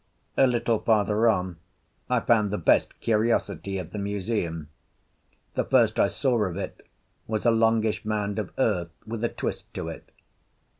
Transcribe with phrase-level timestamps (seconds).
[0.35, 1.57] A little farther on
[2.09, 4.67] I found the best curiosity of the museum.
[5.53, 6.87] The first I saw of it
[7.27, 10.09] was a longish mound of earth with a twist to it.